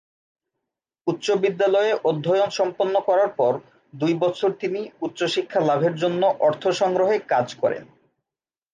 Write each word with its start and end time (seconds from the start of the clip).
উচ্চ 1.07 1.25
বিদ্যালয়ে 1.43 1.91
অধ্যয়ন 2.03 2.49
সম্পন্ন 2.59 2.95
করার 2.99 3.31
পর 3.39 3.53
দুই 3.93 4.13
বছর 4.23 4.49
তিনি 4.61 4.81
উচ্চশিক্ষা 5.01 5.59
লাভের 5.69 5.93
জন্য 5.95 6.21
অর্থ 6.47 6.63
সংগ্রহে 6.81 7.17
কাজ 7.31 7.47
করেন। 7.61 7.83